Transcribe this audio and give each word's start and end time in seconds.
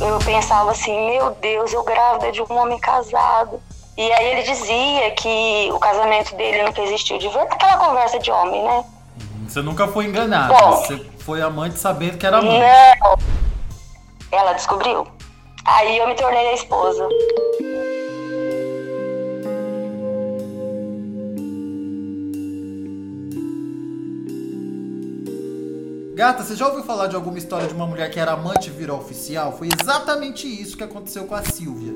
eu 0.00 0.18
pensava 0.24 0.70
assim, 0.70 1.10
meu 1.10 1.30
Deus, 1.40 1.72
eu 1.72 1.82
grávida 1.82 2.32
de 2.32 2.42
um 2.42 2.52
homem 2.56 2.78
casado. 2.78 3.60
E 3.96 4.12
aí 4.12 4.26
ele 4.32 4.42
dizia 4.42 5.10
que 5.12 5.70
o 5.72 5.78
casamento 5.78 6.34
dele 6.36 6.62
nunca 6.62 6.82
existiu 6.82 7.18
de 7.18 7.28
verdade, 7.28 7.54
aquela 7.54 7.76
conversa 7.78 8.18
de 8.18 8.30
homem, 8.30 8.62
né? 8.62 8.84
Você 9.48 9.60
nunca 9.60 9.88
foi 9.88 10.04
enganada, 10.04 10.54
Bom, 10.54 10.76
você 10.76 11.04
foi 11.20 11.42
amante 11.42 11.78
sabendo 11.78 12.16
que 12.16 12.26
era 12.26 12.38
amante. 12.38 12.58
Não. 12.58 13.18
Ela 14.30 14.52
descobriu. 14.52 15.06
Aí 15.64 15.98
eu 15.98 16.06
me 16.06 16.14
tornei 16.14 16.48
a 16.48 16.54
esposa. 16.54 17.08
Gata, 26.18 26.42
você 26.42 26.56
já 26.56 26.66
ouviu 26.66 26.82
falar 26.82 27.06
de 27.06 27.14
alguma 27.14 27.38
história 27.38 27.68
de 27.68 27.74
uma 27.74 27.86
mulher 27.86 28.10
que 28.10 28.18
era 28.18 28.32
amante 28.32 28.70
e 28.70 28.72
virou 28.72 28.98
oficial? 28.98 29.56
Foi 29.56 29.68
exatamente 29.80 30.48
isso 30.48 30.76
que 30.76 30.82
aconteceu 30.82 31.26
com 31.26 31.34
a 31.36 31.44
Silvia. 31.44 31.94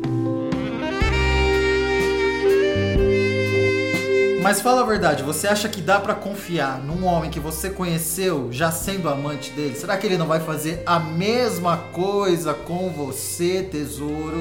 Mas 4.41 4.61
fala 4.61 4.83
a 4.83 4.85
verdade, 4.85 5.25
você 5.25 5.49
acha 5.49 5.69
que 5.69 5.81
dá 5.81 5.99
pra 5.99 6.15
confiar 6.15 6.79
num 6.79 7.05
homem 7.05 7.33
que 7.33 7.41
você 7.41 7.69
conheceu 7.69 8.47
já 8.53 8.71
sendo 8.71 9.09
amante 9.09 9.51
dele? 9.51 9.75
Será 9.75 9.99
que 9.99 10.07
ele 10.07 10.17
não 10.17 10.29
vai 10.29 10.39
fazer 10.39 10.85
a 10.87 11.01
mesma 11.01 11.79
coisa 11.93 12.55
com 12.55 12.91
você, 12.91 13.65
tesouro? 13.65 14.41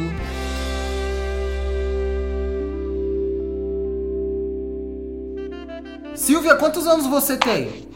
Silvia, 6.13 6.53
quantos 6.53 6.85
anos 6.85 7.07
você 7.07 7.35
tem? 7.35 7.90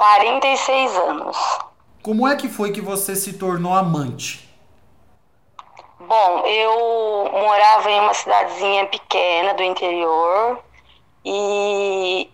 46 0.00 0.96
anos. 0.96 1.36
Como 2.02 2.26
é 2.26 2.34
que 2.34 2.48
foi 2.48 2.72
que 2.72 2.80
você 2.80 3.14
se 3.14 3.34
tornou 3.34 3.74
amante? 3.74 4.48
Bom, 6.00 6.46
eu 6.46 7.30
morava 7.30 7.90
em 7.90 8.00
uma 8.00 8.14
cidadezinha 8.14 8.86
pequena 8.86 9.52
do 9.52 9.62
interior 9.62 10.58
e 11.22 12.30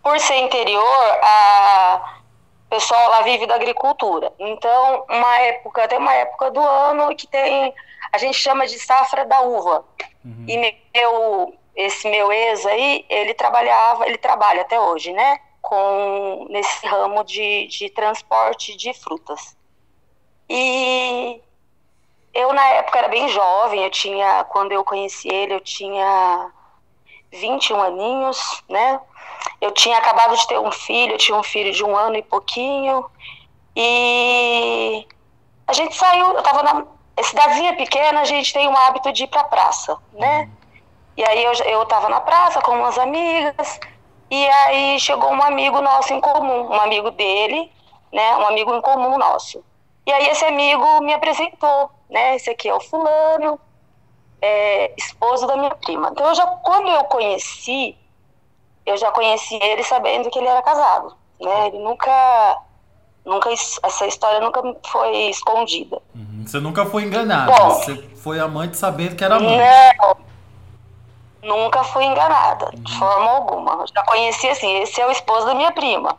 por 0.00 0.16
ser 0.20 0.36
interior, 0.36 1.18
a 1.20 2.20
pessoal 2.70 3.10
lá 3.10 3.22
vive 3.22 3.48
da 3.48 3.56
agricultura. 3.56 4.32
Então, 4.38 5.04
uma 5.08 5.38
época, 5.40 5.88
tem 5.88 5.98
uma 5.98 6.14
época 6.14 6.52
do 6.52 6.60
ano 6.60 7.16
que 7.16 7.26
tem, 7.26 7.74
a 8.12 8.18
gente 8.18 8.38
chama 8.38 8.64
de 8.68 8.78
safra 8.78 9.24
da 9.24 9.40
uva. 9.40 9.84
Uhum. 10.24 10.44
E 10.46 10.56
meu, 10.94 11.52
esse 11.74 12.08
meu 12.08 12.30
ex 12.30 12.64
aí, 12.64 13.04
ele 13.08 13.34
trabalhava, 13.34 14.06
ele 14.06 14.18
trabalha 14.18 14.62
até 14.62 14.78
hoje, 14.78 15.12
né? 15.12 15.40
Com 15.60 16.46
nesse 16.48 16.86
ramo 16.86 17.22
de, 17.24 17.66
de 17.66 17.90
transporte 17.90 18.76
de 18.76 18.92
frutas. 18.94 19.56
E 20.48 21.40
eu 22.34 22.52
na 22.52 22.66
época 22.70 22.98
era 22.98 23.08
bem 23.08 23.28
jovem, 23.28 23.84
eu 23.84 23.90
tinha, 23.90 24.44
quando 24.44 24.72
eu 24.72 24.84
conheci 24.84 25.28
ele, 25.28 25.54
eu 25.54 25.60
tinha 25.60 26.50
21 27.32 27.82
aninhos, 27.82 28.62
né? 28.68 29.00
Eu 29.60 29.70
tinha 29.72 29.98
acabado 29.98 30.36
de 30.36 30.46
ter 30.46 30.58
um 30.58 30.72
filho, 30.72 31.14
eu 31.14 31.18
tinha 31.18 31.36
um 31.36 31.42
filho 31.42 31.72
de 31.72 31.84
um 31.84 31.96
ano 31.96 32.16
e 32.16 32.22
pouquinho. 32.22 33.04
E 33.76 35.06
a 35.66 35.72
gente 35.72 35.94
saiu, 35.94 36.32
eu 36.32 36.42
tava 36.42 36.62
na 36.62 36.86
cidadezinha 37.22 37.76
pequena, 37.76 38.20
a 38.20 38.24
gente 38.24 38.52
tem 38.52 38.68
o 38.68 38.76
hábito 38.76 39.12
de 39.12 39.24
ir 39.24 39.28
pra 39.28 39.44
praça, 39.44 39.96
né? 40.12 40.48
E 41.16 41.24
aí 41.24 41.44
eu, 41.44 41.52
eu 41.52 41.86
tava 41.86 42.08
na 42.08 42.20
praça 42.20 42.60
com 42.62 42.72
umas 42.72 42.98
amigas, 42.98 43.78
e 44.30 44.48
aí 44.48 45.00
chegou 45.00 45.30
um 45.32 45.42
amigo 45.42 45.80
nosso 45.80 46.14
em 46.14 46.20
comum, 46.20 46.68
um 46.68 46.80
amigo 46.80 47.10
dele, 47.10 47.70
né? 48.12 48.36
Um 48.36 48.46
amigo 48.46 48.74
em 48.74 48.80
comum 48.80 49.18
nosso. 49.18 49.62
E 50.06 50.12
aí 50.12 50.28
esse 50.28 50.44
amigo 50.44 51.00
me 51.00 51.12
apresentou, 51.12 51.90
né? 52.08 52.36
Esse 52.36 52.50
aqui 52.50 52.68
é 52.68 52.74
o 52.74 52.80
fulano, 52.80 53.58
é, 54.40 54.92
esposo 54.96 55.46
da 55.48 55.56
minha 55.56 55.74
prima. 55.74 56.10
Então 56.12 56.26
eu 56.28 56.34
já, 56.34 56.46
quando 56.46 56.88
eu 56.88 57.04
conheci, 57.04 57.96
eu 58.86 58.96
já 58.96 59.10
conheci 59.10 59.58
ele 59.60 59.82
sabendo 59.82 60.30
que 60.30 60.38
ele 60.38 60.48
era 60.48 60.62
casado, 60.62 61.16
né? 61.40 61.66
Ele 61.66 61.80
nunca, 61.80 62.62
nunca 63.24 63.50
essa 63.50 64.06
história 64.06 64.40
nunca 64.40 64.62
foi 64.86 65.28
escondida. 65.28 66.00
Uhum. 66.14 66.44
Você 66.46 66.60
nunca 66.60 66.86
foi 66.86 67.02
enganada, 67.02 67.52
Bom. 67.52 67.70
você 67.70 67.96
foi 68.16 68.38
amante 68.38 68.76
sabendo 68.76 69.16
que 69.16 69.24
era 69.24 69.36
amante. 69.36 69.56
Não, 69.56 70.29
nunca 71.42 71.84
fui 71.84 72.04
enganada, 72.04 72.70
de 72.74 72.98
forma 72.98 73.30
alguma. 73.30 73.84
Já 73.92 74.02
conheci 74.04 74.48
assim, 74.48 74.78
esse 74.78 75.00
é 75.00 75.06
o 75.06 75.10
esposo 75.10 75.46
da 75.46 75.54
minha 75.54 75.72
prima. 75.72 76.18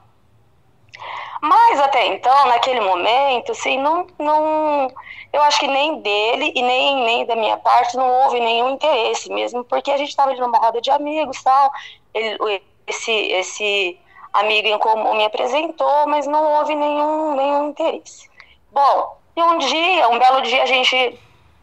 Mas 1.42 1.80
até 1.80 2.08
então, 2.08 2.48
naquele 2.48 2.82
momento, 2.82 3.52
assim, 3.52 3.78
não, 3.80 4.06
não, 4.20 4.88
eu 5.34 5.42
acho 5.42 5.60
que 5.60 5.68
nem 5.68 6.00
dele 6.02 6.52
e 6.56 6.62
nem, 6.62 7.04
nem 7.04 7.26
da 7.26 7.36
minha 7.36 7.58
parte 7.58 7.98
não 7.98 8.08
houve 8.08 8.40
nenhum 8.40 8.70
interesse 8.70 9.32
mesmo, 9.32 9.64
porque 9.64 9.92
a 9.92 9.98
gente 9.98 10.10
estava 10.10 10.32
ali 10.32 10.40
numa 10.40 10.60
roda 10.60 10.80
de 10.80 10.92
amigos 10.92 11.42
tal, 11.42 11.72
ele, 12.14 12.62
esse, 12.86 13.12
esse 13.12 14.00
amigo 14.34 14.68
em 14.68 14.78
comum 14.78 15.16
me 15.16 15.26
apresentou, 15.26 16.08
mas 16.08 16.28
não 16.28 16.60
houve 16.60 16.76
nenhum, 16.76 17.36
nenhum 17.36 17.70
interesse. 17.70 18.30
Bom, 18.72 19.18
e 19.36 19.42
um 19.42 19.58
dia, 19.58 20.10
um 20.10 20.20
belo 20.20 20.42
dia, 20.42 20.62
a 20.62 20.68
gente 20.68 21.20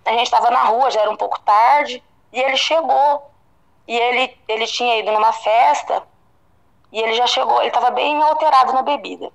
a 0.08 0.12
gente 0.12 0.24
estava 0.24 0.50
na 0.50 0.64
rua, 0.64 0.90
já 0.90 1.02
era 1.02 1.10
um 1.10 1.16
pouco 1.16 1.38
tarde, 1.40 2.02
e 2.32 2.40
ele 2.40 2.56
chegou. 2.56 3.27
E 3.88 3.98
ele, 3.98 4.38
ele 4.46 4.66
tinha 4.66 4.98
ido 4.98 5.10
numa 5.10 5.32
festa, 5.32 6.06
e 6.92 7.00
ele 7.00 7.14
já 7.14 7.26
chegou, 7.26 7.58
ele 7.60 7.68
estava 7.68 7.90
bem 7.90 8.22
alterado 8.22 8.74
na 8.74 8.82
bebida. 8.82 9.32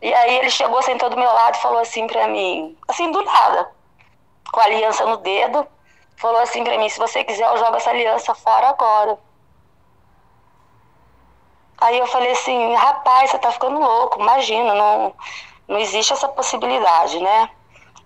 E 0.00 0.14
aí 0.14 0.38
ele 0.38 0.50
chegou, 0.50 0.80
sentou 0.82 1.10
do 1.10 1.16
meu 1.16 1.32
lado 1.32 1.56
e 1.56 1.60
falou 1.60 1.80
assim 1.80 2.06
pra 2.06 2.28
mim, 2.28 2.78
assim 2.86 3.10
do 3.10 3.22
nada, 3.22 3.72
com 4.52 4.60
a 4.60 4.64
aliança 4.64 5.04
no 5.04 5.16
dedo, 5.16 5.66
falou 6.16 6.40
assim 6.42 6.62
pra 6.62 6.78
mim, 6.78 6.88
se 6.88 6.98
você 6.98 7.24
quiser 7.24 7.46
eu 7.48 7.58
jogo 7.58 7.76
essa 7.76 7.90
aliança 7.90 8.34
fora 8.36 8.68
agora. 8.68 9.18
Aí 11.78 11.98
eu 11.98 12.06
falei 12.06 12.30
assim, 12.30 12.74
rapaz, 12.74 13.30
você 13.30 13.38
tá 13.38 13.50
ficando 13.50 13.80
louco, 13.80 14.20
imagina, 14.20 14.74
não, 14.74 15.12
não 15.66 15.78
existe 15.78 16.12
essa 16.12 16.28
possibilidade, 16.28 17.18
né? 17.18 17.50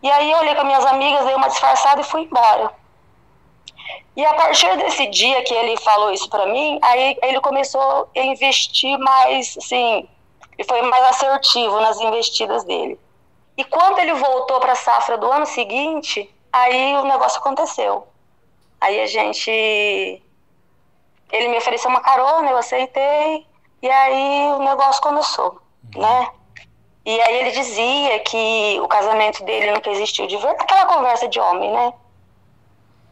E 0.03 0.11
aí 0.11 0.31
eu 0.31 0.39
olhei 0.39 0.55
com 0.55 0.63
as 0.63 0.67
minhas 0.67 0.87
amigas, 0.87 1.27
dei 1.27 1.35
uma 1.35 1.49
disfarçada 1.49 2.01
e 2.01 2.05
fui 2.05 2.23
embora. 2.23 2.73
E 4.17 4.25
a 4.25 4.35
partir 4.35 4.77
desse 4.77 5.07
dia 5.07 5.43
que 5.45 5.55
ele 5.55 5.77
falou 5.79 6.13
isso 6.13 6.29
pra 6.29 6.47
mim, 6.47 6.79
aí 6.83 7.17
ele 7.23 7.41
começou 7.41 8.09
a 8.17 8.21
investir 8.21 8.99
mais, 8.99 9.57
assim, 9.57 10.09
e 10.59 10.65
foi 10.65 10.83
mais 10.83 11.05
assertivo 11.05 11.81
nas 11.81 12.01
investidas 12.01 12.65
dele. 12.65 12.99
E 13.57 13.65
quando 13.65 13.99
ele 13.99 14.15
voltou 14.15 14.61
para 14.61 14.73
a 14.73 14.77
safra 14.77 15.17
do 15.17 15.31
ano 15.31 15.47
seguinte, 15.47 16.33
aí 16.53 16.97
o 16.97 17.05
negócio 17.05 17.39
aconteceu. 17.39 18.07
Aí 18.81 19.01
a 19.01 19.07
gente. 19.07 20.23
Ele 21.31 21.49
me 21.49 21.59
ofereceu 21.59 21.91
uma 21.91 22.01
carona, 22.01 22.51
eu 22.51 22.57
aceitei, 22.57 23.47
e 23.83 23.91
aí 23.91 24.53
o 24.53 24.61
negócio 24.61 25.03
começou, 25.03 25.61
né? 25.95 26.31
E 27.05 27.21
aí 27.21 27.37
ele 27.37 27.51
dizia 27.51 28.19
que 28.21 28.81
o 28.81 28.89
casamento 28.89 29.45
dele 29.45 29.73
nunca 29.73 29.91
existiu 29.91 30.27
de 30.27 30.37
verdade, 30.37 30.63
aquela 30.63 30.87
conversa 30.87 31.29
de 31.29 31.39
homem, 31.39 31.71
né? 31.71 31.93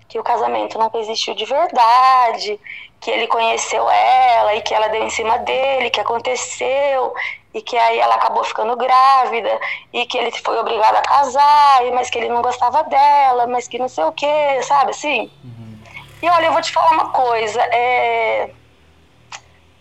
Que 0.09 0.19
o 0.19 0.23
casamento 0.23 0.79
nunca 0.79 0.99
existiu 0.99 1.35
de 1.35 1.45
verdade, 1.45 2.61
que 3.01 3.11
ele 3.11 3.27
conheceu 3.27 3.89
ela 3.89 4.55
e 4.55 4.63
que 4.63 4.75
ela 4.75 4.89
deu 4.89 5.03
em 5.03 5.11
cima 5.11 5.39
dele, 5.39 5.91
que 5.91 6.01
aconteceu, 6.01 7.15
e 7.53 7.63
que 7.63 7.77
aí 7.77 7.99
ela 7.99 8.17
acabou 8.17 8.45
ficando 8.45 8.77
grávida, 8.77 9.61
e 9.93 10.07
que 10.07 10.19
ele 10.19 10.31
foi 10.33 10.59
obrigado 10.59 10.97
a 10.97 11.03
casar, 11.03 11.83
mas 11.95 12.11
que 12.11 12.19
ele 12.19 12.29
não 12.29 12.43
gostava 12.43 12.85
dela, 12.85 13.47
mas 13.47 13.69
que 13.69 13.79
não 13.79 13.89
sei 13.89 14.05
o 14.05 14.13
que, 14.13 14.63
sabe 14.63 14.91
assim? 14.91 15.31
Uhum. 15.45 15.79
E 16.23 16.29
olha, 16.29 16.47
eu 16.47 16.53
vou 16.53 16.63
te 16.63 16.73
falar 16.73 16.91
uma 16.93 17.11
coisa, 17.11 17.61
é, 17.63 18.51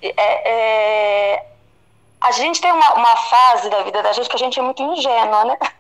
é, 0.02 0.52
é, 0.52 1.46
a 2.22 2.32
gente 2.32 2.62
tem 2.62 2.72
uma, 2.72 2.94
uma 2.94 3.16
fase 3.16 3.70
da 3.70 3.84
vida 3.84 4.02
da 4.02 4.14
gente 4.14 4.30
que 4.30 4.36
a 4.36 4.40
gente 4.40 4.60
é 4.60 4.62
muito 4.62 4.82
ingênua, 4.82 5.46
né? 5.46 5.58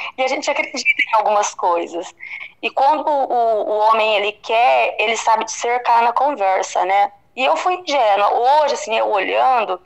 Uhum. 0.00 0.12
E 0.18 0.22
a 0.22 0.28
gente 0.28 0.50
acredita 0.50 1.02
em 1.08 1.16
algumas 1.16 1.54
coisas. 1.54 2.14
E 2.62 2.70
quando 2.70 3.06
o, 3.08 3.70
o 3.70 3.78
homem 3.78 4.16
ele 4.16 4.32
quer, 4.32 4.96
ele 4.98 5.16
sabe 5.16 5.44
te 5.44 5.52
cercar 5.52 6.02
na 6.02 6.12
conversa, 6.12 6.84
né? 6.84 7.12
E 7.34 7.44
eu 7.44 7.56
fui 7.56 7.74
ingênua. 7.74 8.32
Hoje, 8.32 8.74
assim, 8.74 8.96
eu 8.96 9.08
olhando, 9.10 9.80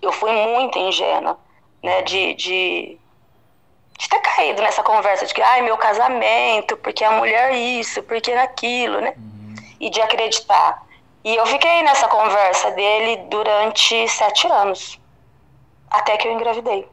eu 0.00 0.12
fui 0.12 0.32
muito 0.32 0.78
ingênua, 0.78 1.38
né? 1.82 2.02
De, 2.02 2.34
de, 2.34 2.98
de 3.98 4.08
ter 4.08 4.20
caído 4.20 4.62
nessa 4.62 4.82
conversa 4.82 5.26
de 5.26 5.34
que, 5.34 5.42
ai, 5.42 5.62
meu 5.62 5.76
casamento, 5.76 6.76
porque 6.76 7.04
a 7.04 7.12
mulher 7.12 7.52
isso, 7.54 8.02
porque 8.04 8.32
aquilo, 8.32 9.00
né? 9.00 9.14
E 9.78 9.90
de 9.90 10.00
acreditar. 10.00 10.82
E 11.22 11.36
eu 11.36 11.44
fiquei 11.46 11.82
nessa 11.82 12.08
conversa 12.08 12.70
dele 12.70 13.16
durante 13.28 14.08
sete 14.08 14.46
anos. 14.46 14.98
Até 15.90 16.16
que 16.16 16.28
eu 16.28 16.32
engravidei. 16.32 16.88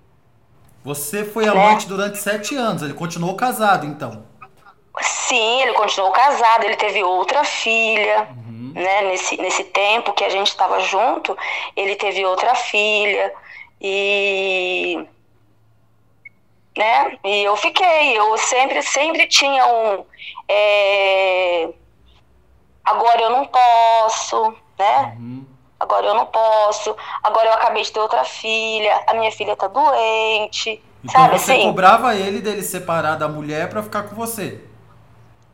Você 0.87 1.25
foi 1.25 1.45
amante 1.45 1.85
durante 1.85 2.17
sete 2.17 2.55
anos, 2.55 2.81
ele 2.81 2.93
continuou 2.93 3.35
casado 3.35 3.85
então. 3.85 4.23
Sim, 5.01 5.61
ele 5.63 5.73
continuou 5.73 6.13
casado, 6.13 6.63
ele 6.63 6.77
teve 6.77 7.03
outra 7.03 7.43
filha, 7.43 8.29
Uhum. 8.31 8.71
né? 8.73 9.01
Nesse, 9.01 9.35
nesse 9.35 9.65
tempo 9.65 10.13
que 10.13 10.23
a 10.23 10.29
gente 10.29 10.47
estava 10.47 10.79
junto, 10.79 11.37
ele 11.75 11.97
teve 11.97 12.25
outra 12.25 12.55
filha. 12.55 13.33
E 13.81 15.05
né? 16.77 17.17
E 17.25 17.43
eu 17.43 17.57
fiquei, 17.57 18.17
eu 18.17 18.37
sempre, 18.37 18.81
sempre 18.81 19.27
tinha 19.27 19.65
um. 19.67 20.05
É, 20.47 21.69
agora 22.85 23.23
eu 23.23 23.29
não 23.31 23.45
posso, 23.45 24.55
né? 24.79 25.17
Uhum. 25.19 25.45
Agora 25.79 26.07
eu 26.07 26.13
não 26.15 26.25
posso. 26.25 26.95
Agora 27.23 27.47
eu 27.47 27.53
acabei 27.53 27.83
de 27.83 27.91
ter 27.91 27.99
outra 27.99 28.23
filha. 28.23 29.03
A 29.07 29.13
minha 29.13 29.31
filha 29.31 29.55
tá 29.55 29.67
doente. 29.67 30.83
Então 31.03 31.21
sabe 31.21 31.39
você 31.39 31.53
assim? 31.53 31.63
cobrava 31.63 32.15
ele 32.15 32.41
dele 32.41 32.63
separar 32.63 33.15
da 33.15 33.27
mulher 33.27 33.69
para 33.69 33.83
ficar 33.83 34.03
com 34.03 34.15
você? 34.15 34.63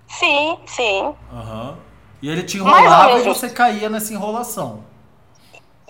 Sim, 0.08 0.60
sim. 0.66 1.14
Uhum. 1.32 1.76
E 2.22 2.30
ele 2.30 2.44
te 2.44 2.58
enrolava 2.58 3.20
e 3.20 3.24
você 3.24 3.50
caía 3.50 3.90
nessa 3.90 4.14
enrolação. 4.14 4.84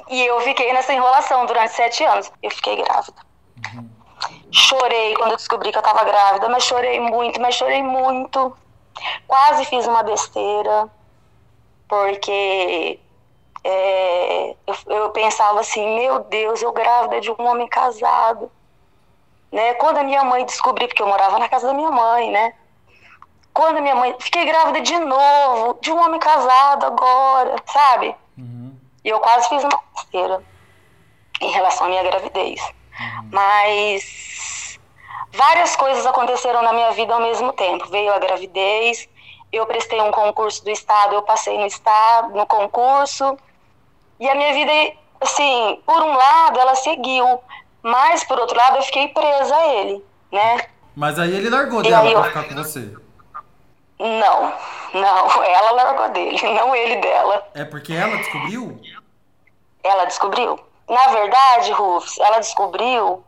E 0.09 0.21
eu 0.25 0.39
fiquei 0.41 0.73
nessa 0.73 0.93
enrolação 0.93 1.45
durante 1.45 1.73
sete 1.73 2.03
anos. 2.03 2.31
Eu 2.41 2.49
fiquei 2.51 2.75
grávida. 2.77 3.21
Uhum. 3.73 3.89
Chorei 4.51 5.13
quando 5.15 5.31
eu 5.31 5.37
descobri 5.37 5.71
que 5.71 5.77
eu 5.77 5.81
estava 5.81 6.03
grávida, 6.03 6.49
mas 6.49 6.63
chorei 6.63 6.99
muito, 6.99 7.39
mas 7.39 7.55
chorei 7.55 7.83
muito. 7.83 8.55
Quase 9.27 9.65
fiz 9.65 9.85
uma 9.87 10.03
besteira, 10.03 10.89
porque 11.87 12.99
é, 13.63 14.55
eu, 14.67 14.75
eu, 14.87 15.09
pensava 15.11 15.61
assim, 15.61 15.95
meu 15.95 16.19
Deus, 16.19 16.61
eu 16.61 16.71
grávida 16.71 17.21
de 17.21 17.31
um 17.31 17.47
homem 17.47 17.67
casado. 17.67 18.51
Né? 19.51 19.73
Quando 19.75 19.97
a 19.97 20.03
minha 20.03 20.23
mãe 20.23 20.45
descobriu, 20.45 20.87
porque 20.87 21.01
eu 21.01 21.07
morava 21.07 21.39
na 21.39 21.47
casa 21.47 21.67
da 21.67 21.73
minha 21.73 21.91
mãe, 21.91 22.29
né? 22.31 22.53
Quando 23.53 23.77
a 23.77 23.81
minha 23.81 23.95
mãe, 23.95 24.15
fiquei 24.19 24.45
grávida 24.45 24.81
de 24.81 24.97
novo, 24.97 25.77
de 25.79 25.91
um 25.91 26.03
homem 26.03 26.19
casado 26.19 26.87
agora, 26.87 27.55
sabe? 27.67 28.15
Uhum. 28.37 28.75
E 29.03 29.09
eu 29.09 29.19
quase 29.19 29.47
fiz 29.47 29.63
uma 29.63 29.79
besteira 29.95 30.43
em 31.39 31.51
relação 31.51 31.85
à 31.85 31.89
minha 31.89 32.03
gravidez. 32.03 32.59
Uhum. 32.99 33.29
Mas 33.31 34.79
várias 35.31 35.75
coisas 35.75 36.05
aconteceram 36.05 36.63
na 36.63 36.73
minha 36.73 36.91
vida 36.91 37.13
ao 37.13 37.21
mesmo 37.21 37.53
tempo. 37.53 37.87
Veio 37.89 38.11
a 38.11 38.17
gravidez, 38.17 39.07
eu 39.51 39.67
prestei 39.67 40.01
um 40.01 40.11
concurso 40.11 40.63
do 40.63 40.71
estado, 40.71 41.13
eu 41.13 41.21
passei 41.21 41.55
no 41.59 41.67
estado, 41.67 42.35
no 42.35 42.47
concurso. 42.47 43.37
E 44.23 44.29
a 44.29 44.35
minha 44.35 44.53
vida, 44.53 44.71
assim, 45.19 45.81
por 45.85 46.01
um 46.01 46.15
lado, 46.15 46.57
ela 46.57 46.75
seguiu, 46.75 47.41
mas 47.81 48.23
por 48.23 48.39
outro 48.39 48.55
lado, 48.55 48.77
eu 48.77 48.83
fiquei 48.83 49.09
presa 49.09 49.53
a 49.53 49.67
ele, 49.67 50.05
né? 50.31 50.65
Mas 50.95 51.19
aí 51.19 51.35
ele 51.35 51.49
largou 51.49 51.81
e 51.81 51.89
dela 51.89 52.09
eu... 52.09 52.21
pra 52.21 52.29
ficar 52.29 52.43
com 52.45 52.55
você. 52.55 52.93
Não, 53.99 54.53
não, 54.93 55.43
ela 55.43 55.71
largou 55.71 56.07
dele, 56.11 56.39
não 56.55 56.73
ele 56.73 57.01
dela. 57.01 57.45
É 57.53 57.65
porque 57.65 57.91
ela 57.91 58.15
descobriu? 58.15 58.79
Ela 59.83 60.05
descobriu. 60.05 60.57
Na 60.87 61.07
verdade, 61.07 61.73
Rufus, 61.73 62.17
ela 62.19 62.39
descobriu 62.39 63.25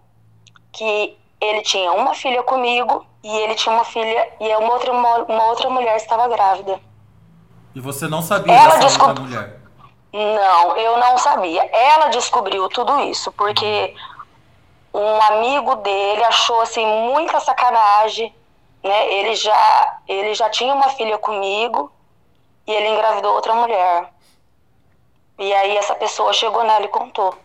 que 0.71 1.17
ele 1.41 1.61
tinha 1.61 1.91
uma 1.91 2.13
filha 2.13 2.41
comigo 2.41 3.05
e 3.21 3.37
ele 3.39 3.55
tinha 3.55 3.75
uma 3.75 3.83
filha 3.83 4.29
e 4.39 4.47
uma 4.55 4.71
outra, 4.71 4.93
uma, 4.93 5.17
uma 5.23 5.43
outra 5.47 5.69
mulher 5.69 5.97
estava 5.97 6.29
grávida. 6.29 6.79
E 7.75 7.81
você 7.81 8.07
não 8.07 8.21
sabia 8.21 8.53
ela 8.53 8.77
dessa 8.77 8.87
descob... 8.87 9.19
mulher? 9.19 9.64
Não, 10.15 10.77
eu 10.77 10.97
não 10.97 11.17
sabia. 11.17 11.61
Ela 11.73 12.07
descobriu 12.07 12.69
tudo 12.69 13.01
isso 13.01 13.33
porque 13.33 13.93
um 14.93 15.21
amigo 15.23 15.75
dele 15.75 16.23
achou 16.23 16.61
assim 16.61 16.85
muita 16.85 17.41
sacanagem, 17.41 18.33
né? 18.81 19.13
Ele 19.13 19.35
já 19.35 19.99
ele 20.07 20.33
já 20.33 20.49
tinha 20.49 20.73
uma 20.73 20.87
filha 20.91 21.17
comigo 21.17 21.91
e 22.65 22.71
ele 22.71 22.87
engravidou 22.87 23.33
outra 23.33 23.53
mulher. 23.55 24.09
E 25.37 25.53
aí 25.53 25.75
essa 25.75 25.93
pessoa 25.95 26.31
chegou 26.31 26.63
nela 26.63 26.85
e 26.85 26.87
contou. 26.87 27.35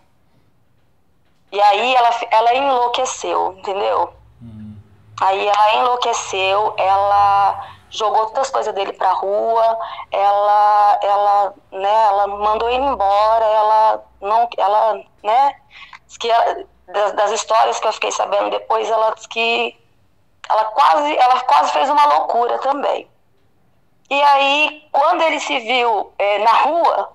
E 1.51 1.61
aí 1.61 1.93
ela, 1.97 2.11
ela 2.31 2.55
enlouqueceu, 2.55 3.57
entendeu? 3.59 4.15
Uhum. 4.41 4.77
Aí 5.21 5.45
ela 5.45 5.75
enlouqueceu, 5.75 6.75
ela 6.77 7.67
jogou 7.91 8.27
todas 8.27 8.47
as 8.47 8.51
coisas 8.51 8.75
dele 8.75 8.93
pra 8.93 9.13
rua, 9.13 9.79
ela, 10.11 10.99
ela, 11.03 11.55
né, 11.73 12.05
ela 12.07 12.27
mandou 12.27 12.69
ele 12.71 12.85
embora, 12.85 13.45
ela 13.45 14.05
não, 14.21 14.49
ela, 14.57 15.01
né, 15.23 15.57
que 16.19 16.31
ela, 16.31 16.65
das, 16.89 17.13
das, 17.13 17.33
histórias 17.33 17.79
que 17.79 17.87
eu 17.87 17.93
fiquei 17.93 18.13
sabendo 18.13 18.51
depois, 18.51 18.89
ela 18.89 19.15
que 19.29 19.77
ela 20.49 20.65
quase, 20.67 21.17
ela 21.17 21.41
quase 21.43 21.73
fez 21.73 21.89
uma 21.89 22.05
loucura 22.07 22.59
também. 22.59 23.09
E 24.09 24.23
aí, 24.23 24.89
quando 24.91 25.23
ele 25.23 25.39
se 25.39 25.59
viu 25.61 26.13
é, 26.19 26.39
na 26.41 26.53
rua, 26.53 27.13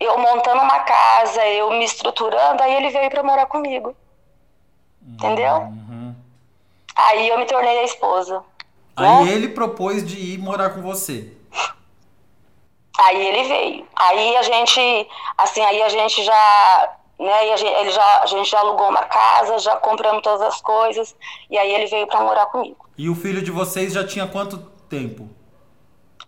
eu 0.00 0.18
montando 0.18 0.62
uma 0.62 0.80
casa, 0.80 1.46
eu 1.46 1.70
me 1.70 1.84
estruturando, 1.84 2.62
aí 2.62 2.74
ele 2.74 2.88
veio 2.88 3.10
para 3.10 3.22
morar 3.22 3.46
comigo. 3.46 3.94
Uhum. 5.02 5.14
Entendeu? 5.14 5.72
Aí 6.96 7.28
eu 7.28 7.38
me 7.38 7.46
tornei 7.46 7.80
a 7.80 7.84
esposa. 7.84 8.42
Aí 8.96 9.24
né? 9.24 9.32
ele 9.32 9.48
propôs 9.48 10.06
de 10.06 10.18
ir 10.18 10.38
morar 10.38 10.70
com 10.70 10.82
você. 10.82 11.32
Aí 12.98 13.26
ele 13.26 13.48
veio. 13.48 13.86
Aí 13.96 14.36
a 14.36 14.42
gente, 14.42 15.08
assim, 15.36 15.60
aí 15.62 15.82
a 15.82 15.88
gente 15.88 16.22
já, 16.22 16.94
né, 17.18 17.48
ele 17.48 17.90
já, 17.90 18.20
a 18.22 18.26
gente 18.26 18.50
já 18.50 18.60
alugou 18.60 18.88
uma 18.88 19.02
casa, 19.02 19.58
já 19.58 19.76
compramos 19.76 20.22
todas 20.22 20.42
as 20.42 20.60
coisas, 20.60 21.16
e 21.50 21.58
aí 21.58 21.72
ele 21.74 21.86
veio 21.86 22.06
para 22.06 22.20
morar 22.20 22.46
comigo. 22.46 22.86
E 22.96 23.08
o 23.08 23.14
filho 23.14 23.42
de 23.42 23.50
vocês 23.50 23.92
já 23.92 24.06
tinha 24.06 24.26
quanto 24.26 24.58
tempo? 24.88 25.28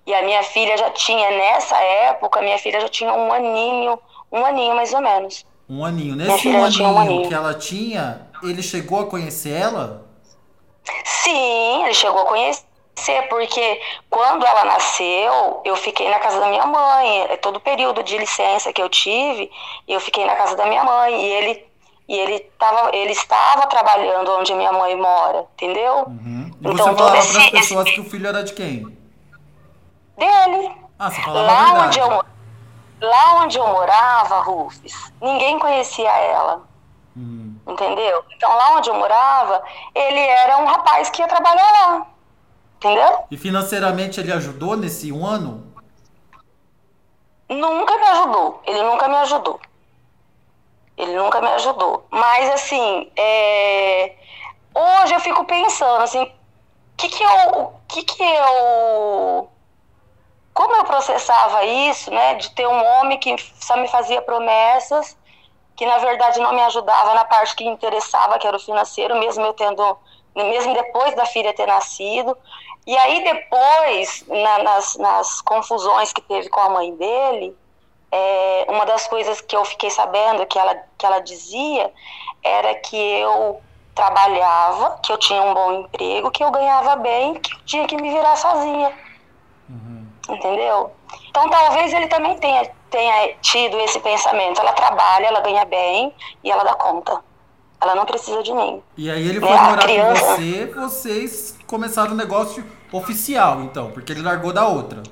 E 0.06 0.12
a 0.12 0.22
minha 0.22 0.42
filha 0.42 0.76
já 0.76 0.90
tinha, 0.90 1.30
nessa 1.30 1.76
época, 1.76 2.40
minha 2.40 2.58
filha 2.58 2.80
já 2.80 2.88
tinha 2.88 3.12
um 3.12 3.32
aninho, 3.32 3.98
um 4.32 4.44
aninho 4.44 4.74
mais 4.74 4.92
ou 4.92 5.00
menos. 5.00 5.46
Um 5.68 5.84
aninho. 5.84 6.16
Nesse 6.16 6.48
um 6.48 6.64
aninho, 6.64 6.88
um 6.88 6.98
aninho, 6.98 7.28
que 7.28 7.34
ela 7.34 7.54
tinha, 7.54 8.28
ele 8.42 8.62
chegou 8.62 9.00
a 9.00 9.06
conhecer 9.06 9.50
ela? 9.50 10.03
Sim, 11.24 11.84
ele 11.84 11.94
chegou 11.94 12.22
a 12.22 12.26
conhecer, 12.26 13.28
porque 13.28 13.80
quando 14.10 14.46
ela 14.46 14.64
nasceu, 14.64 15.60
eu 15.64 15.74
fiquei 15.76 16.08
na 16.08 16.18
casa 16.18 16.38
da 16.38 16.46
minha 16.46 16.66
mãe. 16.66 17.22
É 17.30 17.36
todo 17.36 17.56
o 17.56 17.60
período 17.60 18.02
de 18.02 18.16
licença 18.18 18.72
que 18.72 18.82
eu 18.82 18.88
tive, 18.88 19.50
eu 19.88 20.00
fiquei 20.00 20.24
na 20.24 20.36
casa 20.36 20.56
da 20.56 20.66
minha 20.66 20.84
mãe. 20.84 21.20
E 21.20 21.26
ele 21.26 21.74
e 22.06 22.18
ele, 22.18 22.38
tava, 22.58 22.94
ele 22.94 23.12
estava 23.12 23.66
trabalhando 23.66 24.30
onde 24.32 24.54
minha 24.54 24.72
mãe 24.72 24.94
mora, 24.94 25.46
entendeu? 25.54 26.04
Uhum. 26.06 26.50
E 26.60 26.68
então, 26.68 26.76
você 26.76 26.94
falava 26.94 27.10
para 27.10 27.18
as 27.18 27.50
pessoas 27.50 27.86
esse... 27.86 27.94
que 27.94 28.00
o 28.00 28.04
filho 28.04 28.28
era 28.28 28.44
de 28.44 28.52
quem? 28.52 28.94
dele. 30.16 30.70
Ah, 30.98 31.10
você 31.10 31.20
falava 31.22 31.46
lá 31.46 31.70
a 31.70 31.86
onde 31.86 31.98
eu 31.98 32.24
Lá 33.00 33.42
onde 33.42 33.58
eu 33.58 33.66
morava, 33.66 34.40
Rufus, 34.40 35.12
ninguém 35.20 35.58
conhecia 35.58 36.08
ela. 36.08 36.62
Hum. 37.16 37.43
Entendeu? 37.66 38.24
Então 38.30 38.54
lá 38.54 38.76
onde 38.76 38.90
eu 38.90 38.94
morava, 38.94 39.62
ele 39.94 40.20
era 40.20 40.58
um 40.58 40.66
rapaz 40.66 41.08
que 41.10 41.22
ia 41.22 41.28
trabalhar 41.28 41.72
lá. 41.72 42.06
Entendeu? 42.76 43.24
E 43.30 43.36
financeiramente 43.36 44.20
ele 44.20 44.32
ajudou 44.32 44.76
nesse 44.76 45.10
um 45.10 45.26
ano? 45.26 45.72
Nunca 47.48 47.96
me 47.96 48.04
ajudou. 48.04 48.62
Ele 48.66 48.82
nunca 48.82 49.08
me 49.08 49.16
ajudou. 49.16 49.60
Ele 50.96 51.16
nunca 51.16 51.40
me 51.40 51.48
ajudou. 51.48 52.06
Mas 52.10 52.50
assim, 52.50 53.10
é... 53.16 54.14
hoje 54.74 55.14
eu 55.14 55.20
fico 55.20 55.44
pensando 55.44 56.02
assim, 56.02 56.22
o 56.22 56.30
que 56.96 57.08
que 57.08 57.22
eu, 57.22 57.72
que 57.88 58.02
que 58.02 58.22
eu 58.22 59.50
como 60.54 60.76
eu 60.76 60.84
processava 60.84 61.64
isso, 61.64 62.12
né, 62.12 62.34
de 62.34 62.48
ter 62.52 62.66
um 62.66 62.84
homem 62.86 63.18
que 63.18 63.34
só 63.60 63.76
me 63.76 63.88
fazia 63.88 64.22
promessas, 64.22 65.16
que 65.76 65.86
na 65.86 65.98
verdade 65.98 66.40
não 66.40 66.52
me 66.52 66.62
ajudava 66.62 67.14
na 67.14 67.24
parte 67.24 67.54
que 67.56 67.64
interessava, 67.64 68.38
que 68.38 68.46
era 68.46 68.56
o 68.56 68.60
financeiro, 68.60 69.18
mesmo 69.18 69.44
eu 69.44 69.52
tendo, 69.52 69.96
mesmo 70.34 70.74
depois 70.74 71.14
da 71.14 71.26
filha 71.26 71.52
ter 71.54 71.66
nascido. 71.66 72.36
E 72.86 72.96
aí 72.96 73.24
depois, 73.24 74.24
na, 74.28 74.58
nas, 74.62 74.96
nas 74.96 75.40
confusões 75.40 76.12
que 76.12 76.20
teve 76.20 76.48
com 76.48 76.60
a 76.60 76.68
mãe 76.68 76.94
dele, 76.94 77.56
é, 78.12 78.66
uma 78.68 78.84
das 78.84 79.06
coisas 79.06 79.40
que 79.40 79.56
eu 79.56 79.64
fiquei 79.64 79.90
sabendo 79.90 80.46
que 80.46 80.58
ela, 80.58 80.76
que 80.96 81.06
ela 81.06 81.18
dizia 81.20 81.92
era 82.42 82.74
que 82.74 82.96
eu 82.96 83.60
trabalhava, 83.94 84.98
que 85.02 85.12
eu 85.12 85.18
tinha 85.18 85.42
um 85.42 85.54
bom 85.54 85.72
emprego, 85.72 86.30
que 86.30 86.44
eu 86.44 86.50
ganhava 86.50 86.96
bem, 86.96 87.34
que 87.34 87.54
eu 87.54 87.64
tinha 87.64 87.86
que 87.86 87.96
me 87.96 88.10
virar 88.10 88.36
sozinha 88.36 88.92
entendeu? 90.28 90.92
Então 91.28 91.48
talvez 91.48 91.92
ele 91.92 92.06
também 92.08 92.38
tenha, 92.38 92.70
tenha 92.94 93.34
tido 93.40 93.76
esse 93.80 93.98
pensamento. 93.98 94.60
Ela 94.60 94.72
trabalha, 94.72 95.26
ela 95.26 95.40
ganha 95.40 95.64
bem 95.64 96.14
e 96.44 96.50
ela 96.50 96.62
dá 96.62 96.74
conta. 96.74 97.20
Ela 97.80 97.96
não 97.96 98.06
precisa 98.06 98.40
de 98.42 98.52
mim. 98.54 98.80
E 98.96 99.10
aí 99.10 99.28
ele 99.28 99.40
né? 99.40 99.48
foi 99.48 99.56
morar 99.56 99.82
criança... 99.82 100.20
com 100.20 100.36
você, 100.36 100.66
vocês 100.66 101.58
começaram 101.66 102.12
o 102.12 102.14
um 102.14 102.16
negócio 102.16 102.64
oficial, 102.92 103.62
então, 103.62 103.90
porque 103.90 104.12
ele 104.12 104.22
largou 104.22 104.52
da 104.52 104.68
outra. 104.68 105.02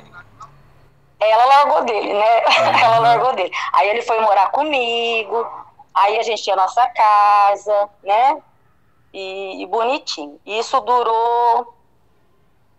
Ela 1.18 1.44
largou 1.44 1.84
dele, 1.84 2.14
né? 2.14 2.42
Ela 2.82 2.98
largou 3.00 3.34
dele. 3.34 3.52
Aí 3.72 3.88
ele 3.88 4.02
foi 4.02 4.20
morar 4.20 4.50
comigo, 4.52 5.44
aí 5.92 6.18
a 6.18 6.22
gente 6.22 6.42
tinha 6.42 6.54
nossa 6.54 6.86
casa, 6.86 7.88
né? 8.02 8.40
E, 9.12 9.62
e 9.62 9.66
bonitinho. 9.66 10.40
Isso 10.46 10.80
durou 10.80 11.74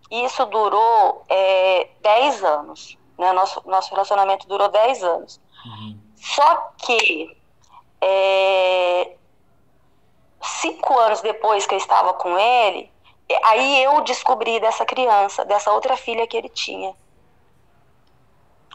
isso 0.09 0.45
durou 0.45 1.23
é, 1.27 1.87
10 2.01 2.43
anos. 2.43 2.97
Né? 3.23 3.31
Nosso, 3.31 3.61
nosso 3.65 3.89
relacionamento 3.91 4.47
durou 4.47 4.67
10 4.67 5.03
anos. 5.03 5.41
Uhum. 5.65 5.97
Só 6.17 6.71
que 6.77 7.37
é, 8.01 9.11
cinco 10.41 10.97
anos 10.99 11.21
depois 11.21 11.65
que 11.65 11.73
eu 11.73 11.77
estava 11.77 12.13
com 12.13 12.37
ele, 12.37 12.91
aí 13.45 13.83
eu 13.83 14.01
descobri 14.01 14.59
dessa 14.59 14.85
criança, 14.85 15.45
dessa 15.45 15.71
outra 15.71 15.95
filha 15.95 16.27
que 16.27 16.35
ele 16.35 16.49
tinha. 16.49 16.93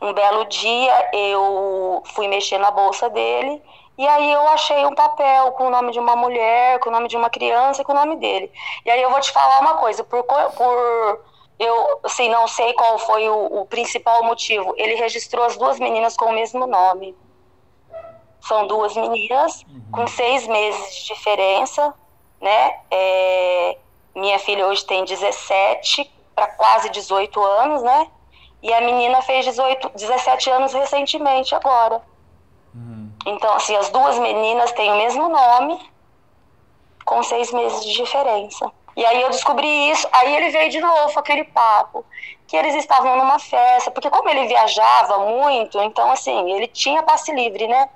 Um 0.01 0.13
belo 0.13 0.45
dia 0.47 1.11
eu 1.13 2.03
fui 2.15 2.29
mexer 2.29 2.57
na 2.59 2.71
bolsa 2.71 3.11
dele 3.11 3.63
e 3.99 4.07
aí 4.07 4.33
eu 4.33 4.47
achei 4.49 4.87
um 4.87 4.95
papel 4.95 5.53
com 5.53 5.67
o 5.67 5.71
nome 5.71 5.91
de 5.93 5.99
uma 5.99 6.15
mulher, 6.15 6.79
com 6.79 6.89
o 6.89 6.93
nome 6.93 7.09
de 7.09 7.17
uma 7.17 7.29
criança 7.29 7.83
e 7.83 7.85
com 7.85 7.93
o 7.93 7.97
nome 7.97 8.17
dele. 8.17 8.51
E 8.87 8.91
aí 8.91 9.03
eu 9.03 9.11
vou 9.11 9.21
te 9.21 9.33
falar 9.33 9.61
uma 9.61 9.75
coisa, 9.75 10.05
por, 10.05 10.23
por 10.23 11.21
eu 11.59 12.01
assim, 12.05 12.29
não 12.29 12.47
sei 12.47 12.73
qual 12.75 12.99
foi 12.99 13.29
o, 13.29 13.61
o 13.61 13.67
principal 13.67 14.23
motivo. 14.23 14.75
Ele 14.77 14.95
registrou 14.95 15.45
as 15.45 15.57
duas 15.57 15.79
meninas 15.79 16.17
com 16.17 16.27
o 16.27 16.33
mesmo 16.33 16.67
nome. 16.67 17.17
São 18.41 18.67
duas 18.67 18.95
meninas 18.95 19.63
uhum. 19.63 19.83
com 19.91 20.07
seis 20.07 20.47
meses 20.47 20.95
de 20.97 21.07
diferença, 21.07 21.93
né? 22.41 22.81
É, 22.91 23.77
minha 24.15 24.39
filha 24.39 24.67
hoje 24.67 24.85
tem 24.85 25.05
17 25.05 26.11
para 26.35 26.47
quase 26.47 26.89
18 26.91 27.43
anos, 27.43 27.83
né? 27.83 28.09
E 28.63 28.73
a 28.73 28.81
menina 28.81 29.21
fez 29.23 29.45
18, 29.45 29.91
17 29.95 30.51
anos 30.51 30.73
recentemente 30.73 31.55
agora. 31.55 32.01
Uhum. 32.75 33.11
Então, 33.27 33.53
assim, 33.55 33.75
as 33.77 33.91
duas 33.91 34.19
meninas 34.19 34.71
têm 34.73 34.91
o 34.93 34.97
mesmo 34.97 35.29
nome, 35.29 35.79
com 37.05 37.23
seis 37.23 37.53
meses 37.53 37.85
de 37.85 37.93
diferença. 37.95 38.71
E 38.97 39.05
aí 39.05 39.23
eu 39.23 39.31
descobri 39.31 39.91
isso, 39.91 40.09
aí 40.13 40.37
ele 40.37 40.51
veio 40.51 40.71
de 40.71 40.81
novo 40.81 41.19
aquele 41.19 41.45
papo, 41.45 42.05
que 42.47 42.57
eles 42.57 42.75
estavam 42.75 43.17
numa 43.17 43.39
festa, 43.39 43.91
porque 43.91 44.11
como 44.11 44.29
ele 44.29 44.47
viajava 44.47 45.19
muito, 45.19 45.81
então 45.81 46.11
assim, 46.11 46.51
ele 46.53 46.67
tinha 46.67 47.03
passe 47.03 47.33
livre, 47.33 47.67
né? 47.69 47.89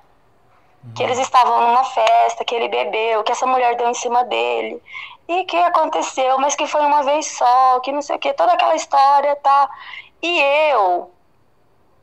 Uhum. 0.83 0.93
Que 0.93 1.03
eles 1.03 1.19
estavam 1.19 1.67
numa 1.67 1.83
festa, 1.83 2.45
que 2.45 2.53
ele 2.53 2.67
bebeu, 2.67 3.23
que 3.23 3.31
essa 3.31 3.45
mulher 3.45 3.75
deu 3.75 3.89
em 3.89 3.93
cima 3.93 4.23
dele. 4.23 4.81
E 5.27 5.45
que 5.45 5.57
aconteceu, 5.57 6.37
mas 6.37 6.55
que 6.55 6.67
foi 6.67 6.81
uma 6.81 7.01
vez 7.03 7.27
só, 7.27 7.79
que 7.79 7.91
não 7.91 8.01
sei 8.01 8.17
o 8.17 8.19
que, 8.19 8.33
toda 8.33 8.51
aquela 8.51 8.75
história, 8.75 9.35
tá? 9.37 9.69
E 10.21 10.39
eu, 10.71 11.11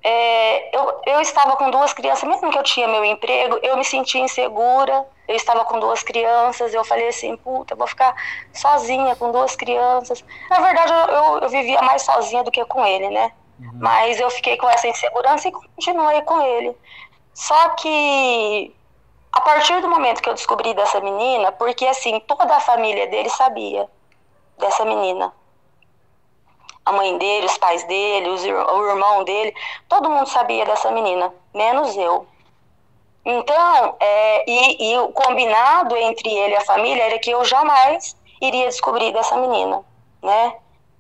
é, 0.02 0.76
eu, 0.76 1.00
eu 1.07 1.21
estava 1.21 1.57
com 1.57 1.71
duas 1.71 1.92
crianças, 1.92 2.28
mesmo 2.28 2.50
que 2.50 2.59
eu 2.59 2.62
tinha 2.62 2.88
meu 2.88 3.04
emprego, 3.04 3.59
eu 3.62 3.76
me 3.76 3.85
sentia 3.85 4.21
insegura. 4.21 5.07
Eu 5.28 5.37
estava 5.37 5.64
com 5.64 5.78
duas 5.78 6.02
crianças, 6.02 6.75
eu 6.75 6.83
falei 6.85 7.09
assim, 7.09 7.37
puta, 7.37 7.75
eu 7.75 7.78
vou 7.78 7.87
ficar 7.87 8.14
sozinha 8.52 9.14
com 9.14 9.30
duas 9.30 9.54
crianças. 9.54 10.25
Na 10.49 10.59
verdade, 10.59 10.92
eu, 10.92 11.14
eu, 11.14 11.38
eu 11.40 11.49
vivia 11.49 11.80
mais 11.83 12.02
sozinha 12.02 12.42
do 12.42 12.50
que 12.50 12.64
com 12.64 12.85
ele, 12.85 13.11
né? 13.11 13.30
Uhum. 13.61 13.71
Mas 13.75 14.19
eu 14.19 14.28
fiquei 14.30 14.57
com 14.57 14.69
essa 14.69 14.88
insegurança 14.88 15.47
e 15.47 15.52
continuei 15.52 16.23
com 16.23 16.40
ele. 16.40 16.76
Só 17.33 17.71
que 17.71 18.75
a 19.33 19.40
partir 19.42 19.80
do 19.80 19.88
momento 19.88 20.21
que 20.21 20.28
eu 20.28 20.35
descobri 20.35 20.75
dessa 20.75 21.00
menina, 21.00 21.52
porque 21.52 21.87
assim, 21.87 22.19
toda 22.21 22.57
a 22.57 22.61
família 22.61 23.07
dele 23.07 23.28
sabia 23.28 23.88
dessa 24.59 24.85
menina 24.85 25.33
a 26.90 26.92
mãe 26.92 27.16
dele, 27.18 27.47
os 27.47 27.59
pais 27.59 27.82
dele, 27.85 28.28
os, 28.28 28.42
o 28.42 28.88
irmão 28.88 29.25
dele, 29.25 29.54
todo 29.88 30.11
mundo 30.11 30.28
sabia 30.28 30.64
dessa 30.64 30.90
menina, 30.90 31.32
menos 31.54 31.97
eu. 31.97 32.26
Então, 33.25 33.97
é, 34.00 34.50
e, 34.50 34.92
e, 34.92 34.99
o 34.99 35.09
combinado 35.09 35.97
entre 35.97 36.28
ele 36.30 36.54
e 36.54 36.56
a 36.56 36.64
família 36.64 37.02
era 37.02 37.18
que 37.18 37.30
eu 37.30 37.44
jamais 37.44 38.16
iria 38.40 38.66
descobrir 38.66 39.12
dessa 39.12 39.37
menina, 39.37 39.82
né? 40.23 40.56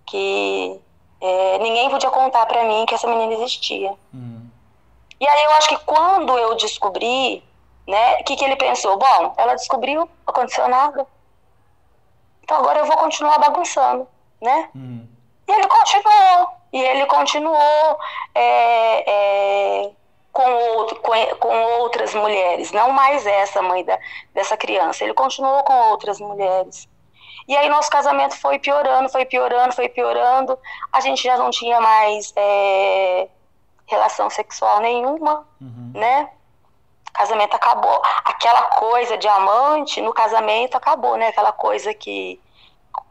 Que 0.06 0.80
é, 1.20 1.58
ninguém 1.58 1.88
podia 1.88 2.10
contar 2.10 2.46
para 2.46 2.64
mim 2.64 2.84
que 2.86 2.94
essa 2.94 3.08
menina 3.08 3.32
existia. 3.34 3.90
Uhum. 4.12 4.48
E 5.18 5.28
aí 5.28 5.44
eu 5.44 5.50
acho 5.52 5.68
que 5.68 5.78
quando 5.78 6.36
eu 6.38 6.54
descobri, 6.56 7.42
né, 7.86 8.20
o 8.20 8.24
que, 8.24 8.36
que 8.36 8.44
ele 8.44 8.56
pensou? 8.56 8.98
Bom, 8.98 9.34
ela 9.36 9.54
descobriu, 9.54 10.08
aconteceu 10.26 10.68
nada. 10.68 11.06
Então 12.42 12.58
agora 12.58 12.80
eu 12.80 12.86
vou 12.86 12.96
continuar 12.96 13.38
bagunçando, 13.38 14.06
né? 14.40 14.68
Uhum. 14.74 15.09
E 15.50 15.52
ele 15.52 15.66
continuou. 15.66 16.48
E 16.72 16.80
ele 16.80 17.06
continuou 17.06 17.98
é, 18.34 19.10
é, 19.10 19.90
com, 20.30 20.48
outro, 20.52 21.00
com, 21.00 21.12
com, 21.40 21.62
outras 21.80 22.14
mulheres, 22.14 22.70
não 22.70 22.92
mais 22.92 23.26
essa 23.26 23.60
mãe 23.60 23.84
da, 23.84 23.98
dessa 24.32 24.56
criança. 24.56 25.02
Ele 25.02 25.12
continuou 25.12 25.64
com 25.64 25.72
outras 25.90 26.20
mulheres. 26.20 26.88
E 27.48 27.56
aí 27.56 27.68
nosso 27.68 27.90
casamento 27.90 28.36
foi 28.36 28.60
piorando, 28.60 29.08
foi 29.08 29.24
piorando, 29.24 29.74
foi 29.74 29.88
piorando. 29.88 30.56
A 30.92 31.00
gente 31.00 31.24
já 31.24 31.36
não 31.36 31.50
tinha 31.50 31.80
mais 31.80 32.32
é, 32.36 33.28
relação 33.86 34.30
sexual 34.30 34.78
nenhuma, 34.78 35.44
uhum. 35.60 35.90
né? 35.92 36.30
O 37.08 37.12
casamento 37.12 37.56
acabou. 37.56 38.00
Aquela 38.24 38.62
coisa 38.62 39.18
de 39.18 39.26
amante 39.26 40.00
no 40.00 40.12
casamento 40.12 40.76
acabou, 40.76 41.16
né? 41.16 41.26
Aquela 41.26 41.50
coisa 41.50 41.92
que, 41.92 42.40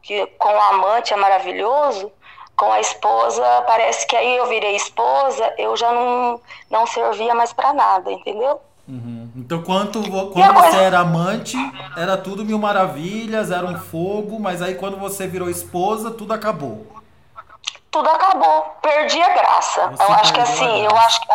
que 0.01 0.25
com 0.37 0.53
o 0.53 0.61
amante 0.61 1.13
é 1.13 1.17
maravilhoso 1.17 2.09
com 2.59 2.69
a 2.73 2.81
esposa, 2.81 3.41
parece 3.65 4.05
que 4.05 4.17
aí 4.17 4.35
eu 4.35 4.45
virei 4.47 4.75
esposa, 4.75 5.53
eu 5.57 5.77
já 5.77 5.93
não, 5.93 6.41
não 6.69 6.85
servia 6.85 7.33
mais 7.33 7.53
para 7.53 7.71
nada, 7.71 8.11
entendeu? 8.11 8.59
Uhum. 8.85 9.31
Então, 9.33 9.63
quanto, 9.63 10.01
quando 10.01 10.53
você 10.55 10.77
era 10.77 10.99
amante, 10.99 11.55
era 11.95 12.17
tudo 12.17 12.43
mil 12.43 12.59
maravilhas, 12.59 13.49
era 13.49 13.65
um 13.65 13.79
fogo, 13.79 14.37
mas 14.41 14.61
aí 14.61 14.75
quando 14.75 14.97
você 14.97 15.25
virou 15.25 15.49
esposa, 15.49 16.11
tudo 16.11 16.33
acabou. 16.33 16.85
Tudo 17.89 18.09
acabou, 18.09 18.75
perdi 18.81 19.21
a 19.21 19.29
graça. 19.29 19.87
Você 19.91 20.03
eu 20.03 20.13
acho 20.15 20.33
que 20.33 20.41
assim, 20.41 20.85
eu 20.85 20.97
acho 20.97 21.21
que. 21.21 21.27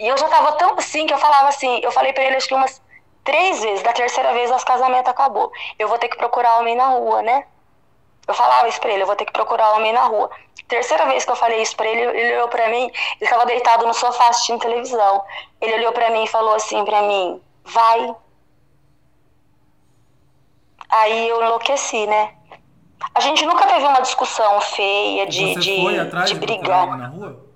E 0.00 0.06
eu 0.06 0.18
já 0.18 0.28
tava 0.28 0.52
tão 0.52 0.74
assim 0.76 1.06
que 1.06 1.14
eu 1.14 1.18
falava 1.18 1.48
assim, 1.48 1.80
eu 1.82 1.90
falei 1.90 2.12
para 2.12 2.24
ele 2.24 2.36
acho 2.36 2.46
que 2.46 2.54
umas 2.54 2.82
três 3.24 3.62
vezes, 3.62 3.82
da 3.82 3.94
terceira 3.94 4.34
vez 4.34 4.50
nosso 4.50 4.66
casamento 4.66 5.08
acabou. 5.08 5.50
Eu 5.78 5.88
vou 5.88 5.96
ter 5.96 6.08
que 6.08 6.18
procurar 6.18 6.58
homem 6.58 6.76
na 6.76 6.88
rua, 6.88 7.22
né? 7.22 7.44
Eu 8.26 8.34
falava 8.34 8.68
isso 8.68 8.80
pra 8.80 8.90
ele, 8.90 9.02
eu 9.02 9.06
vou 9.06 9.14
ter 9.16 9.24
que 9.24 9.32
procurar 9.32 9.72
homem 9.74 9.92
na 9.92 10.04
rua. 10.04 10.30
Terceira 10.66 11.06
vez 11.06 11.24
que 11.24 11.30
eu 11.30 11.36
falei 11.36 11.62
isso 11.62 11.76
pra 11.76 11.86
ele, 11.86 12.00
ele 12.00 12.34
olhou 12.36 12.48
pra 12.48 12.68
mim, 12.68 12.84
ele 12.84 12.92
estava 13.20 13.46
deitado 13.46 13.86
no 13.86 13.94
sofá 13.94 14.28
assistindo 14.28 14.58
televisão. 14.60 15.22
Ele 15.60 15.74
olhou 15.74 15.92
pra 15.92 16.10
mim 16.10 16.24
e 16.24 16.28
falou 16.28 16.54
assim 16.54 16.84
pra 16.84 17.02
mim, 17.02 17.40
vai. 17.64 18.14
Aí 20.90 21.28
eu 21.28 21.40
enlouqueci, 21.42 22.06
né? 22.06 22.34
A 23.14 23.20
gente 23.20 23.46
nunca 23.46 23.66
teve 23.66 23.86
uma 23.86 24.00
discussão 24.00 24.60
feia 24.60 25.26
de, 25.26 25.54
Você 25.54 25.60
de, 25.60 25.82
foi 25.82 25.98
atrás 25.98 26.30
de 26.30 26.34
brigar. 26.36 26.98
na 26.98 27.06
rua? 27.08 27.46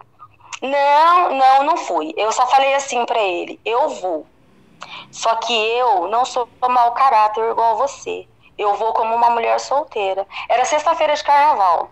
Não, 0.63 1.35
não, 1.35 1.65
não 1.65 1.77
fui. 1.79 2.13
Eu 2.17 2.31
só 2.31 2.47
falei 2.47 2.75
assim 2.75 3.05
para 3.07 3.21
ele, 3.21 3.59
eu 3.65 3.89
vou. 3.89 4.27
Só 5.11 5.35
que 5.37 5.53
eu 5.53 6.07
não 6.09 6.25
sou 6.25 6.49
mau 6.69 6.93
caráter 6.93 7.51
igual 7.51 7.77
você 7.77 8.27
eu 8.61 8.75
vou 8.75 8.93
como 8.93 9.15
uma 9.15 9.31
mulher 9.31 9.59
solteira. 9.59 10.27
Era 10.49 10.65
sexta-feira 10.65 11.15
de 11.15 11.25
carnaval. 11.25 11.91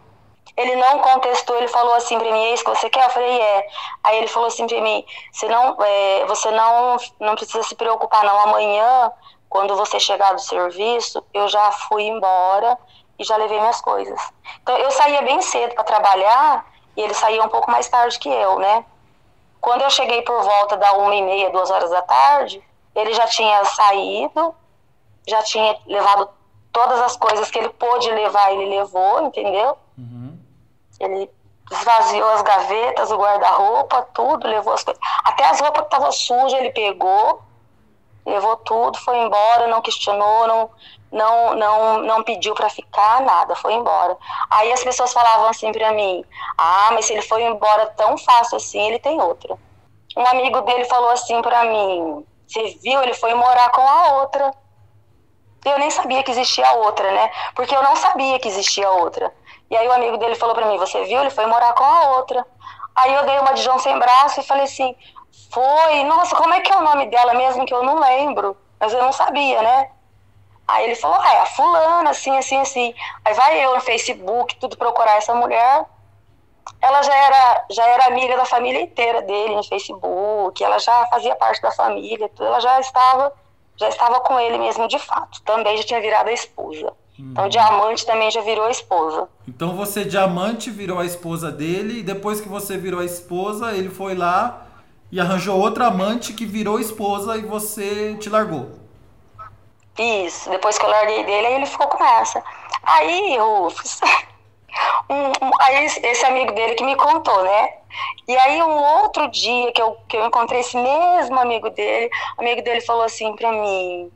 Ele 0.56 0.74
não 0.76 0.98
contestou, 0.98 1.56
ele 1.56 1.68
falou 1.68 1.94
assim 1.94 2.18
para 2.18 2.30
mim, 2.32 2.44
é 2.44 2.52
isso 2.52 2.64
que 2.64 2.70
você 2.70 2.90
quer? 2.90 3.04
Eu 3.04 3.10
falei, 3.10 3.40
é. 3.40 3.68
Aí 4.02 4.18
ele 4.18 4.26
falou 4.26 4.48
assim 4.48 4.66
para 4.66 4.80
mim, 4.80 5.04
você 5.32 5.48
não, 5.48 5.76
é, 5.80 6.24
você 6.26 6.50
não, 6.50 6.96
não 7.20 7.34
precisa 7.36 7.62
se 7.62 7.74
preocupar 7.74 8.24
não, 8.24 8.38
amanhã, 8.40 9.12
quando 9.48 9.76
você 9.76 10.00
chegar 10.00 10.32
do 10.32 10.40
serviço, 10.40 11.24
eu 11.32 11.48
já 11.48 11.70
fui 11.70 12.02
embora 12.04 12.76
e 13.18 13.24
já 13.24 13.36
levei 13.36 13.60
minhas 13.60 13.80
coisas. 13.80 14.20
Então 14.62 14.76
eu 14.76 14.90
saía 14.90 15.22
bem 15.22 15.40
cedo 15.40 15.74
para 15.74 15.84
trabalhar 15.84 16.66
e 16.96 17.02
ele 17.02 17.14
saía 17.14 17.42
um 17.42 17.48
pouco 17.48 17.70
mais 17.70 17.88
tarde 17.88 18.18
que 18.18 18.28
eu, 18.28 18.58
né? 18.58 18.84
Quando 19.60 19.82
eu 19.82 19.90
cheguei 19.90 20.22
por 20.22 20.42
volta 20.42 20.76
da 20.76 20.92
uma 20.94 21.14
e 21.14 21.22
meia, 21.22 21.50
duas 21.50 21.70
horas 21.70 21.90
da 21.90 22.02
tarde, 22.02 22.62
ele 22.94 23.12
já 23.12 23.26
tinha 23.26 23.64
saído, 23.64 24.54
já 25.26 25.42
tinha 25.42 25.78
levado 25.86 26.30
todas 26.72 27.00
as 27.00 27.16
coisas 27.16 27.50
que 27.50 27.58
ele 27.58 27.70
pôde 27.70 28.10
levar, 28.10 28.52
ele 28.52 28.66
levou, 28.66 29.22
entendeu? 29.22 29.76
Uhum. 29.96 30.38
Ele 31.00 31.30
esvaziou 31.70 32.28
as 32.30 32.42
gavetas, 32.42 33.10
o 33.10 33.16
guarda-roupa, 33.16 34.02
tudo, 34.14 34.46
levou 34.46 34.72
as 34.72 34.82
coisas. 34.82 35.02
Até 35.24 35.44
as 35.44 35.60
roupas 35.60 35.82
que 35.82 35.86
estavam 35.86 36.12
sujas 36.12 36.54
ele 36.54 36.70
pegou, 36.70 37.42
levou 38.24 38.56
tudo, 38.56 38.98
foi 38.98 39.18
embora, 39.18 39.66
não 39.68 39.82
questionou, 39.82 40.46
não, 40.46 40.70
não, 41.10 41.54
não, 41.54 42.00
não 42.00 42.22
pediu 42.22 42.54
para 42.54 42.68
ficar, 42.70 43.20
nada, 43.22 43.54
foi 43.56 43.74
embora. 43.74 44.16
Aí 44.50 44.72
as 44.72 44.82
pessoas 44.82 45.12
falavam 45.12 45.48
assim 45.48 45.72
para 45.72 45.92
mim: 45.92 46.24
ah, 46.56 46.90
mas 46.92 47.06
se 47.06 47.12
ele 47.12 47.22
foi 47.22 47.42
embora 47.42 47.86
tão 47.96 48.16
fácil 48.18 48.56
assim, 48.56 48.80
ele 48.86 48.98
tem 48.98 49.20
outra. 49.20 49.56
Um 50.16 50.26
amigo 50.26 50.60
dele 50.62 50.84
falou 50.84 51.10
assim 51.10 51.40
para 51.42 51.64
mim: 51.64 52.26
você 52.46 52.78
viu, 52.82 53.02
ele 53.02 53.14
foi 53.14 53.34
morar 53.34 53.70
com 53.70 53.82
a 53.82 54.20
outra. 54.20 54.52
Eu 55.64 55.78
nem 55.78 55.90
sabia 55.90 56.22
que 56.22 56.30
existia 56.30 56.70
outra, 56.72 57.10
né? 57.10 57.30
Porque 57.54 57.74
eu 57.74 57.82
não 57.82 57.96
sabia 57.96 58.38
que 58.38 58.48
existia 58.48 58.88
outra. 58.90 59.32
E 59.70 59.76
aí 59.76 59.86
o 59.86 59.92
amigo 59.92 60.16
dele 60.16 60.34
falou 60.34 60.54
para 60.54 60.66
mim: 60.66 60.78
Você 60.78 61.04
viu? 61.04 61.20
Ele 61.20 61.30
foi 61.30 61.46
morar 61.46 61.72
com 61.74 61.84
a 61.84 62.16
outra. 62.16 62.46
Aí 62.94 63.14
eu 63.14 63.24
dei 63.26 63.38
uma 63.38 63.52
de 63.52 63.62
João 63.62 63.78
sem 63.78 63.98
braço 63.98 64.40
e 64.40 64.44
falei 64.44 64.64
assim: 64.64 64.94
Foi, 65.50 66.04
nossa, 66.04 66.34
como 66.36 66.54
é 66.54 66.60
que 66.60 66.72
é 66.72 66.76
o 66.76 66.82
nome 66.82 67.06
dela 67.06 67.34
mesmo 67.34 67.66
que 67.66 67.74
eu 67.74 67.82
não 67.82 68.00
lembro? 68.00 68.56
Mas 68.80 68.92
eu 68.92 69.02
não 69.02 69.12
sabia, 69.12 69.60
né? 69.62 69.90
Aí 70.66 70.84
ele 70.84 70.94
falou: 70.94 71.18
Ah, 71.20 71.34
é 71.34 71.40
a 71.40 71.46
fulana, 71.46 72.10
assim, 72.10 72.36
assim, 72.36 72.60
assim. 72.60 72.94
Aí 73.24 73.34
vai 73.34 73.64
eu 73.64 73.74
no 73.74 73.80
Facebook, 73.80 74.56
tudo 74.56 74.76
procurar 74.76 75.16
essa 75.16 75.34
mulher. 75.34 75.84
Ela 76.80 77.02
já 77.02 77.14
era, 77.14 77.64
já 77.70 77.86
era 77.86 78.06
amiga 78.06 78.36
da 78.36 78.44
família 78.44 78.80
inteira 78.80 79.22
dele 79.22 79.56
no 79.56 79.64
Facebook, 79.64 80.62
ela 80.62 80.78
já 80.78 81.06
fazia 81.06 81.34
parte 81.34 81.62
da 81.62 81.72
família, 81.72 82.30
ela 82.38 82.60
já 82.60 82.78
estava 82.78 83.32
já 83.78 83.88
estava 83.88 84.20
com 84.20 84.38
ele 84.38 84.58
mesmo 84.58 84.88
de 84.88 84.98
fato. 84.98 85.40
Também 85.42 85.76
já 85.76 85.84
tinha 85.84 86.00
virado 86.00 86.28
a 86.28 86.32
esposa. 86.32 86.92
Então, 87.18 87.48
diamante 87.48 88.06
também 88.06 88.30
já 88.30 88.40
virou 88.42 88.66
a 88.66 88.70
esposa. 88.70 89.28
Então, 89.46 89.74
você, 89.74 90.04
diamante, 90.04 90.70
virou 90.70 91.00
a 91.00 91.04
esposa 91.04 91.50
dele. 91.50 91.98
E 91.98 92.02
depois 92.02 92.40
que 92.40 92.48
você 92.48 92.76
virou 92.76 93.00
a 93.00 93.04
esposa, 93.04 93.72
ele 93.72 93.88
foi 93.88 94.14
lá 94.14 94.66
e 95.10 95.20
arranjou 95.20 95.58
outra 95.58 95.86
amante 95.86 96.32
que 96.32 96.46
virou 96.46 96.78
esposa 96.78 97.36
e 97.36 97.42
você 97.42 98.14
te 98.20 98.30
largou. 98.30 98.70
Isso. 99.98 100.48
Depois 100.48 100.78
que 100.78 100.84
eu 100.84 100.90
larguei 100.90 101.24
dele, 101.24 101.46
aí 101.48 101.54
ele 101.54 101.66
ficou 101.66 101.88
com 101.88 102.04
essa. 102.04 102.42
Aí, 102.84 103.36
Rufus, 103.36 104.00
um, 105.10 105.46
um, 105.46 105.50
aí 105.60 105.86
esse 105.86 106.24
amigo 106.24 106.52
dele 106.52 106.74
que 106.74 106.84
me 106.84 106.94
contou, 106.94 107.42
né? 107.42 107.77
E 108.26 108.36
aí 108.36 108.62
um 108.62 108.76
outro 109.02 109.28
dia 109.28 109.72
que 109.72 109.80
eu, 109.80 109.96
que 110.08 110.16
eu 110.16 110.26
encontrei 110.26 110.60
esse 110.60 110.76
mesmo 110.76 111.38
amigo 111.38 111.70
dele, 111.70 112.10
o 112.36 112.40
amigo 112.40 112.62
dele 112.62 112.80
falou 112.80 113.02
assim 113.02 113.34
pra 113.36 113.52
mim, 113.52 114.10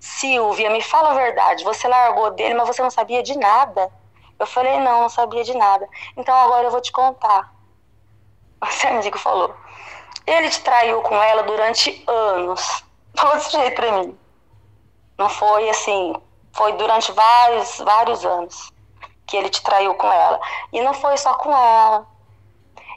Silvia, 0.00 0.70
me 0.70 0.82
fala 0.82 1.10
a 1.10 1.14
verdade, 1.14 1.64
você 1.64 1.88
largou 1.88 2.30
dele, 2.30 2.54
mas 2.54 2.68
você 2.68 2.82
não 2.82 2.90
sabia 2.90 3.22
de 3.22 3.36
nada. 3.38 3.90
Eu 4.38 4.46
falei, 4.46 4.78
não, 4.80 5.02
não 5.02 5.08
sabia 5.08 5.44
de 5.44 5.54
nada. 5.54 5.88
Então 6.16 6.34
agora 6.34 6.66
eu 6.66 6.70
vou 6.70 6.80
te 6.80 6.92
contar. 6.92 7.52
Esse 8.68 8.86
amigo 8.86 9.18
falou. 9.18 9.54
Ele 10.26 10.50
te 10.50 10.60
traiu 10.60 11.00
com 11.02 11.14
ela 11.22 11.42
durante 11.42 12.02
anos. 12.06 12.84
Falou 13.16 13.36
desse 13.36 13.52
jeito 13.52 13.76
pra 13.76 13.92
mim. 13.92 14.18
Não 15.16 15.28
foi 15.28 15.68
assim, 15.70 16.14
foi 16.52 16.72
durante 16.72 17.12
vários, 17.12 17.78
vários 17.78 18.24
anos 18.24 18.72
que 19.26 19.36
ele 19.36 19.48
te 19.48 19.62
traiu 19.62 19.94
com 19.94 20.10
ela. 20.10 20.40
E 20.72 20.80
não 20.82 20.92
foi 20.92 21.16
só 21.16 21.34
com 21.34 21.50
ela. 21.50 22.06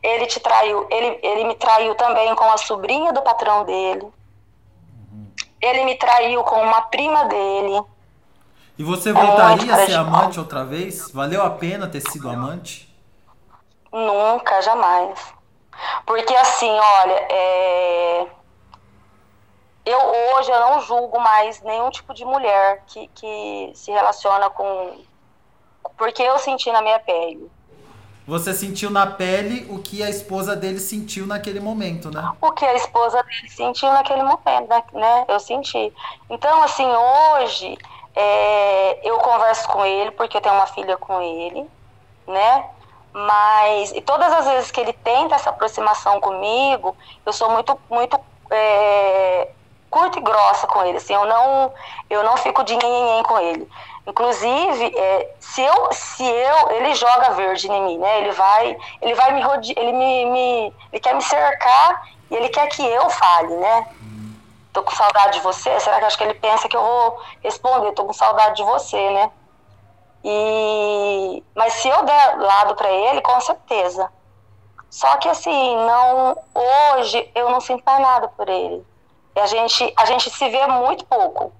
Ele 0.04 0.26
te 0.28 0.40
traiu, 0.40 0.88
ele, 0.90 1.20
ele 1.24 1.44
me 1.46 1.56
traiu 1.56 1.96
também 1.96 2.34
com 2.36 2.46
a 2.46 2.58
sobrinha 2.58 3.12
do 3.12 3.22
patrão 3.22 3.66
dele. 3.66 4.08
Ele 5.60 5.86
me 5.86 5.96
traiu 5.96 6.44
com 6.44 6.62
uma 6.62 6.82
prima 6.84 7.26
dele. 7.26 7.84
E 8.78 8.84
você 8.84 9.12
voltaria 9.12 9.74
a 9.74 9.86
ser 9.86 9.96
amante 9.96 10.40
outra 10.40 10.64
vez? 10.64 11.12
Valeu 11.12 11.44
a 11.44 11.50
pena 11.50 11.88
ter 11.88 12.02
sido 12.02 12.30
amante? 12.30 12.88
Nunca, 13.92 14.62
jamais. 14.62 15.34
Porque 16.06 16.34
assim, 16.36 16.70
olha, 16.70 17.28
é... 17.30 18.28
eu 19.84 20.00
hoje 20.36 20.52
eu 20.52 20.60
não 20.60 20.82
julgo 20.82 21.20
mais 21.20 21.62
nenhum 21.62 21.90
tipo 21.90 22.14
de 22.14 22.24
mulher 22.24 22.84
que, 22.86 23.08
que 23.10 23.72
se 23.74 23.92
relaciona 23.92 24.50
com. 24.50 25.02
Porque 25.98 26.22
eu 26.22 26.38
senti 26.38 26.72
na 26.72 26.82
minha 26.82 27.00
pele. 27.00 27.50
Você 28.28 28.54
sentiu 28.54 28.90
na 28.90 29.08
pele 29.08 29.66
o 29.70 29.80
que 29.80 30.04
a 30.04 30.10
esposa 30.10 30.54
dele 30.54 30.80
sentiu 30.80 31.26
naquele 31.26 31.62
momento, 31.62 32.12
né? 32.12 32.30
O 32.42 32.52
que 32.52 32.66
a 32.66 32.74
esposa 32.74 33.24
dele 33.24 33.50
sentiu 33.50 33.90
naquele 33.94 34.22
momento, 34.22 34.68
né? 34.92 35.26
Eu 35.30 35.40
senti. 35.40 35.94
Então, 36.30 36.62
assim, 36.62 36.86
hoje 36.86 37.78
é, 38.14 39.00
eu 39.08 39.18
converso 39.20 39.66
com 39.70 39.86
ele 39.86 40.12
porque 40.12 40.36
eu 40.36 40.42
tenho 40.42 40.56
uma 40.56 40.68
filha 40.68 40.98
com 40.98 41.22
ele, 41.22 41.66
né? 42.28 42.66
Mas 43.14 43.94
e 43.94 44.02
todas 44.02 44.32
as 44.34 44.46
vezes 44.46 44.72
que 44.72 44.82
ele 44.82 44.92
tenta 44.92 45.36
essa 45.36 45.50
aproximação 45.50 46.20
comigo, 46.20 46.98
eu 47.26 47.32
sou 47.32 47.50
muito, 47.50 47.80
muito 47.90 48.20
é, 48.52 49.50
curta 49.90 50.20
e 50.20 50.22
grossa 50.22 50.68
com 50.68 50.84
ele. 50.84 50.98
Assim, 50.98 51.14
eu 51.14 51.26
não, 51.26 51.74
eu 52.10 52.24
não 52.24 52.36
fico 52.36 52.62
de 52.66 52.76
ninguém 52.76 53.24
com 53.24 53.40
ele. 53.40 53.70
Inclusive, 54.08 54.98
é, 54.98 55.36
se 55.38 55.62
eu, 55.62 55.92
se 55.92 56.24
eu, 56.24 56.72
ele 56.72 56.96
joga 56.96 57.32
verde 57.32 57.68
em 57.70 57.82
mim, 57.84 57.98
né? 57.98 58.22
Ele 58.22 58.32
vai, 58.32 58.78
ele 59.02 59.14
vai 59.14 59.34
me 59.34 59.42
rodear, 59.42 59.78
ele 59.78 59.92
me, 59.92 60.26
me, 60.28 60.74
ele 60.94 61.00
quer 61.02 61.14
me 61.14 61.22
cercar 61.22 62.08
e 62.32 62.36
ele 62.38 62.48
quer 62.48 62.68
que 62.68 62.82
eu 62.82 63.10
fale, 63.10 63.54
né? 63.58 63.86
Tô 64.72 64.82
com 64.82 64.96
saudade 64.96 65.34
de 65.34 65.44
você. 65.44 65.78
Será 65.82 66.00
que 66.00 66.06
acho 66.06 66.18
que 66.18 66.24
ele 66.24 66.36
pensa 66.36 66.70
que 66.70 66.78
eu 66.78 66.82
vou 66.82 67.22
responder? 67.44 67.92
Tô 67.92 68.06
com 68.06 68.14
saudade 68.14 68.56
de 68.56 68.64
você, 68.64 69.10
né? 69.12 69.30
E 70.24 71.44
mas 71.54 71.74
se 71.74 71.90
eu 71.90 72.04
der 72.04 72.38
lado 72.38 72.76
para 72.76 72.90
ele, 72.90 73.20
com 73.20 73.42
certeza. 73.42 74.10
Só 74.90 75.18
que 75.18 75.28
assim, 75.28 75.76
não 75.86 76.38
hoje 76.56 77.30
eu 77.36 77.50
não 77.50 77.60
sinto 77.60 77.84
mais 77.86 78.00
nada 78.00 78.30
por 78.30 78.48
ele. 78.48 78.86
E 79.36 79.40
a 79.42 79.46
gente 79.48 79.94
a 79.98 80.06
gente 80.06 80.30
se 80.30 80.48
vê 80.48 80.66
muito 80.68 81.04
pouco. 81.06 81.52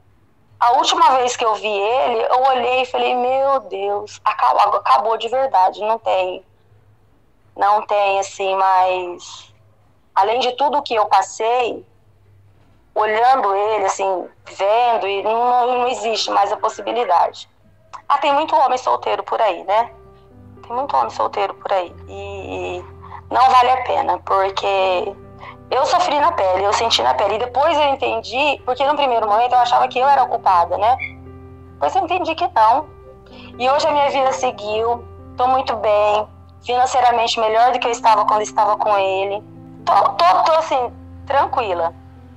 A 0.60 0.72
última 0.72 1.18
vez 1.18 1.36
que 1.36 1.46
eu 1.46 1.54
vi 1.56 1.68
ele, 1.68 2.24
eu 2.24 2.44
olhei 2.44 2.82
e 2.82 2.86
falei, 2.86 3.16
meu 3.16 3.60
Deus, 3.62 4.20
acabou, 4.26 4.80
acabou 4.80 5.18
de 5.18 5.28
verdade, 5.28 5.82
não 5.82 6.00
tem. 6.00 6.44
Não 7.56 7.86
tem, 7.86 8.20
assim, 8.20 8.56
mas. 8.56 9.54
Além 10.16 10.40
de 10.40 10.52
tudo 10.54 10.82
que 10.82 10.96
eu 10.96 11.06
passei, 11.06 11.86
olhando 12.96 13.56
ele, 13.56 13.86
assim, 13.86 14.28
vendo, 14.46 15.08
e 15.08 15.22
não, 15.22 15.68
não 15.68 15.88
existe 15.90 16.32
mais 16.32 16.52
a 16.52 16.58
possibilidade. 16.58 17.48
Ah, 18.10 18.18
tem 18.18 18.34
muito 18.34 18.56
homem 18.56 18.78
solteiro 18.80 19.22
por 19.22 19.40
aí, 19.40 19.64
né? 19.64 19.94
Tem 20.64 20.76
muito 20.76 20.96
homem 20.98 21.12
solteiro 21.12 21.54
por 21.54 21.72
aí. 21.72 21.94
E 22.08 22.84
não 23.30 23.50
vale 23.52 23.70
a 23.70 23.84
pena, 23.84 24.18
porque 24.20 25.16
eu 25.70 25.86
sofri 25.86 26.18
na 26.20 26.32
pele, 26.32 26.64
eu 26.64 26.74
senti 26.74 27.02
na 27.02 27.14
pele. 27.14 27.36
E 27.36 27.40
depois 27.40 27.78
eu 27.78 27.90
entendi, 27.90 28.62
porque 28.66 28.86
no 28.86 28.96
primeiro 28.96 29.28
momento 29.28 29.52
eu 29.54 29.60
achava 29.60 29.88
que 29.88 30.00
eu 30.00 30.08
era 30.08 30.26
culpada, 30.26 30.78
né? 30.78 30.98
Depois 31.74 31.96
eu 31.96 32.04
entendi 32.04 32.36
que 32.36 32.50
não. 32.56 32.88
E 33.60 33.70
hoje 33.70 33.86
a 33.88 33.92
minha 33.92 34.10
vida 34.10 34.32
seguiu, 34.32 35.04
tô 35.36 35.48
muito 35.48 35.76
bem, 35.76 36.28
financeiramente 36.66 37.40
melhor 37.40 37.74
do 37.74 37.80
que 37.80 37.88
eu 37.88 37.92
estava 37.92 38.26
quando 38.26 38.42
estava 38.42 38.78
com 38.78 38.98
ele. 38.98 39.44
Tô, 39.86 39.94
tô, 39.94 40.44
tô 40.44 40.52
assim, 40.54 40.94
tranquila, 41.26 41.94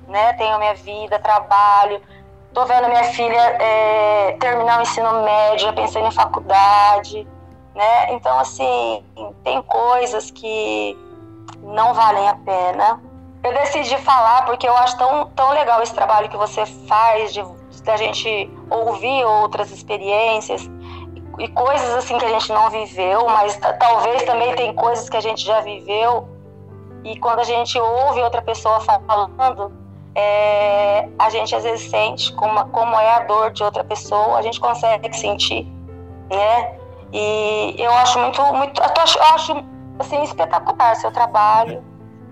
né? 0.07 0.33
Tenho 0.33 0.59
minha 0.59 0.75
vida, 0.75 1.17
trabalho, 1.19 2.01
tô 2.53 2.65
vendo 2.65 2.89
minha 2.89 3.05
filha 3.05 3.39
é, 3.59 4.35
terminar 4.41 4.79
o 4.79 4.81
ensino 4.81 5.23
médio, 5.23 5.73
pensando 5.73 6.07
em 6.07 6.11
faculdade, 6.11 7.25
né? 7.73 8.13
Então, 8.13 8.37
assim, 8.39 9.05
tem 9.41 9.61
coisas 9.61 10.29
que 10.31 10.97
não 11.63 11.93
valem 11.93 12.27
a 12.27 12.35
pena 12.35 13.10
eu 13.43 13.53
decidi 13.53 13.97
falar 13.97 14.45
porque 14.45 14.67
eu 14.67 14.75
acho 14.77 14.97
tão, 14.97 15.27
tão 15.35 15.51
legal 15.51 15.81
esse 15.81 15.93
trabalho 15.93 16.29
que 16.29 16.37
você 16.37 16.65
faz 16.65 17.33
de 17.33 17.43
da 17.83 17.97
gente 17.97 18.49
ouvir 18.69 19.25
outras 19.25 19.71
experiências 19.71 20.69
e 21.39 21.47
coisas 21.47 21.95
assim 21.95 22.17
que 22.17 22.25
a 22.25 22.29
gente 22.29 22.51
não 22.51 22.69
viveu, 22.69 23.27
mas 23.27 23.57
talvez 23.79 24.23
também 24.23 24.53
tem 24.55 24.73
coisas 24.75 25.09
que 25.09 25.17
a 25.17 25.21
gente 25.21 25.43
já 25.43 25.61
viveu 25.61 26.27
e 27.03 27.17
quando 27.17 27.39
a 27.39 27.43
gente 27.43 27.79
ouve 27.79 28.21
outra 28.21 28.41
pessoa 28.41 28.79
falando, 28.81 29.71
é, 30.13 31.07
a 31.17 31.29
gente 31.31 31.55
às 31.55 31.63
vezes 31.63 31.89
sente 31.89 32.31
como, 32.33 32.63
como 32.69 32.95
é 32.95 33.15
a 33.15 33.19
dor 33.21 33.51
de 33.51 33.63
outra 33.63 33.83
pessoa, 33.83 34.37
a 34.37 34.41
gente 34.43 34.59
consegue 34.59 35.11
sentir, 35.17 35.65
né? 36.29 36.77
E 37.11 37.75
eu 37.79 37.91
acho 37.93 38.19
muito, 38.19 38.41
muito, 38.53 38.79
eu 38.79 39.01
acho, 39.01 39.17
eu 39.17 39.25
acho 39.25 39.65
assim 39.99 40.21
espetacular 40.23 40.95
seu 40.95 41.11
trabalho. 41.11 41.83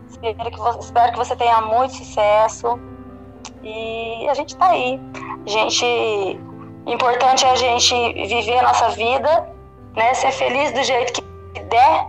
Espero 0.10 0.52
que, 0.52 0.58
você, 0.58 0.80
espero 0.80 1.12
que 1.12 1.17
você 1.17 1.36
tenha 1.36 1.62
muito 1.62 1.93
sucesso. 1.95 2.80
E 3.63 4.28
a 4.28 4.34
gente 4.34 4.58
tá 4.58 4.69
aí. 4.69 5.00
Gente. 5.45 6.39
Importante 6.86 7.45
é 7.45 7.52
a 7.52 7.56
gente 7.56 7.93
viver 8.13 8.58
a 8.60 8.63
nossa 8.63 8.89
vida, 8.89 9.48
né? 9.95 10.13
Ser 10.13 10.32
feliz 10.32 10.72
do 10.72 10.82
jeito 10.84 11.22
que 11.54 11.60
der, 11.65 12.08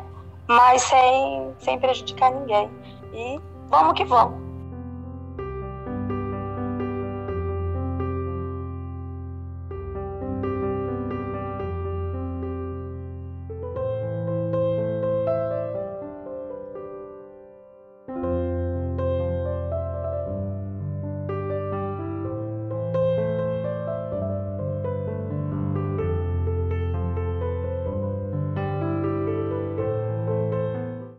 mas 0.48 0.80
sem, 0.82 1.54
sem 1.58 1.78
prejudicar 1.78 2.30
ninguém. 2.30 2.70
E 3.12 3.38
vamos 3.68 3.94
que 3.94 4.04
vamos. 4.04 4.39